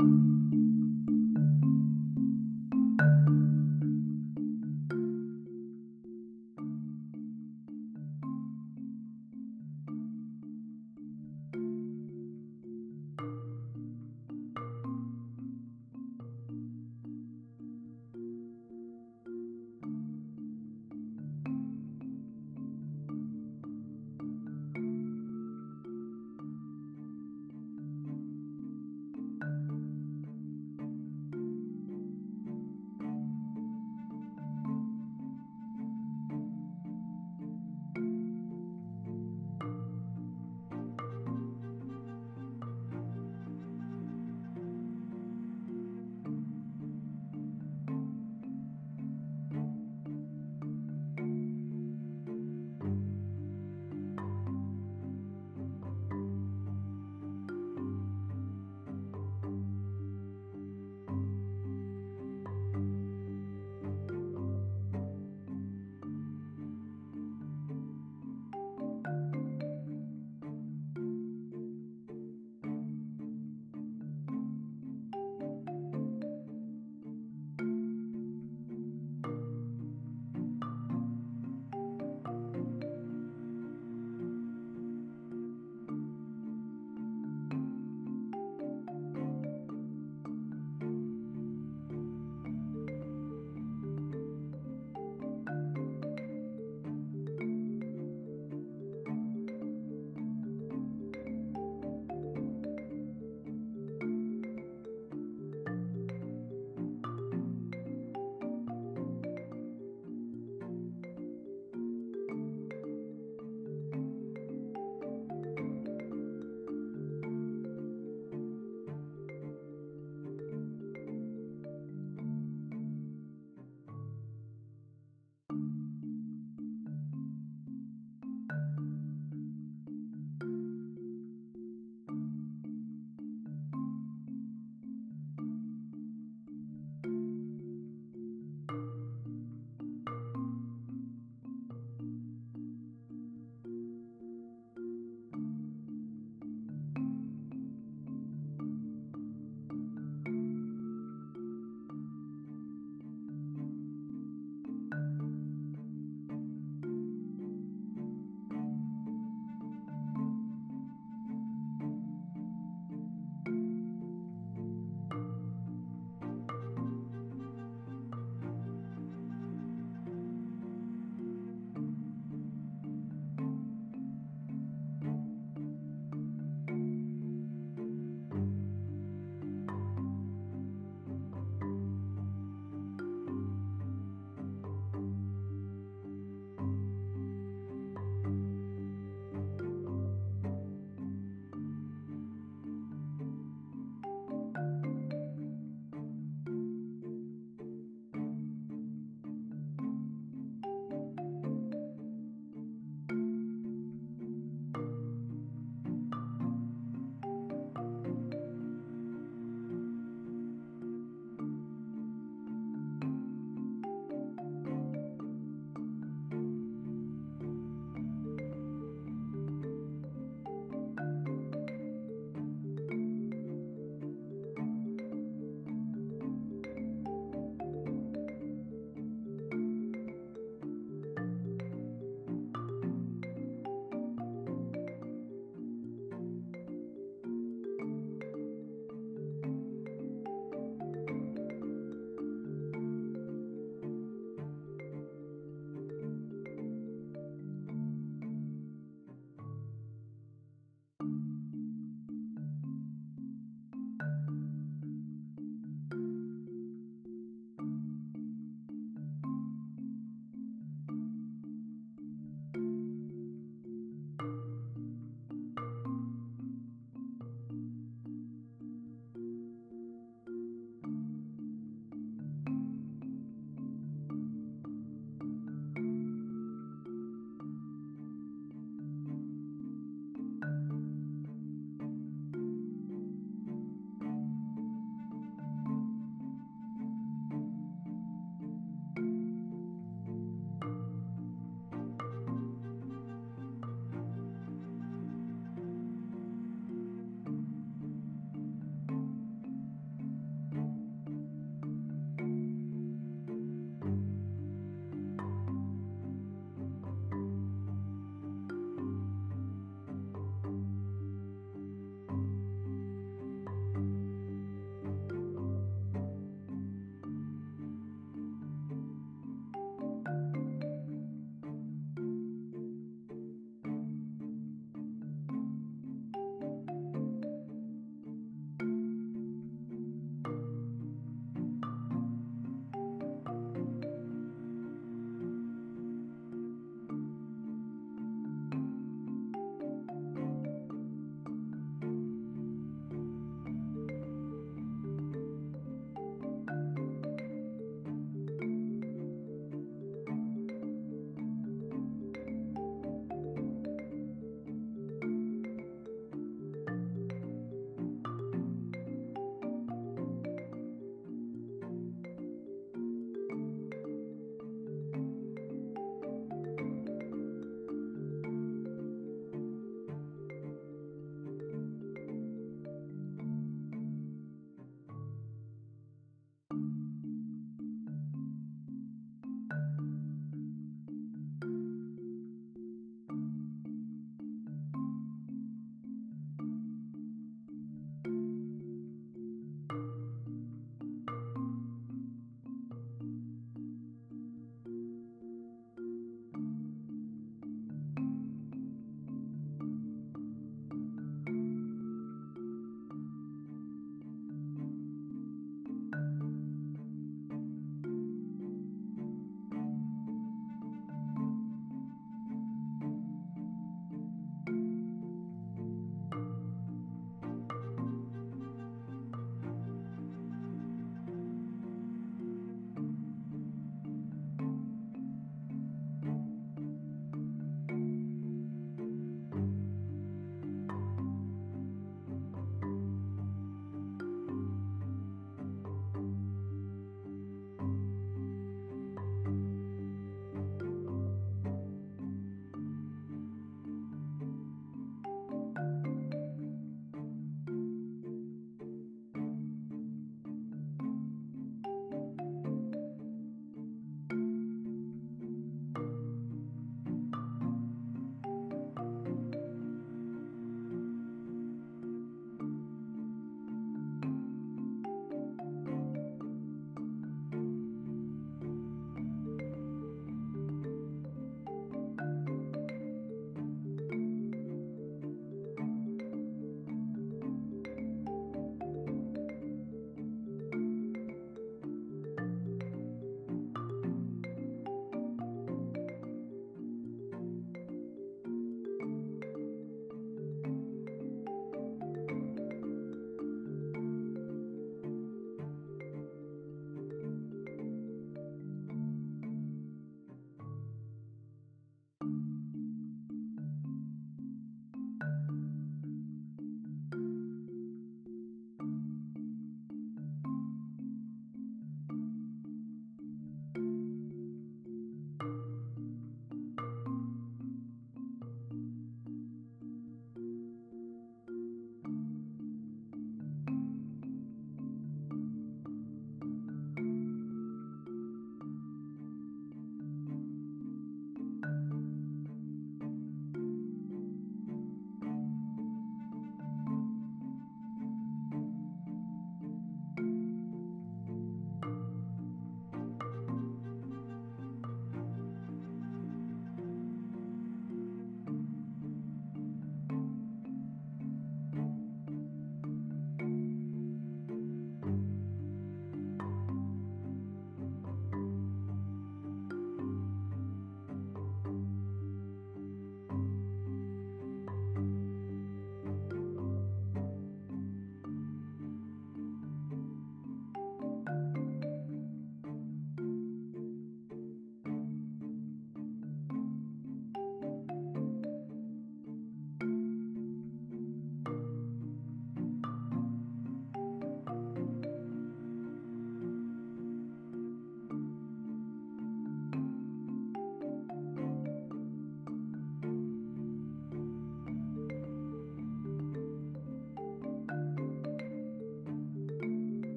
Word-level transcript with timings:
you 0.00 0.33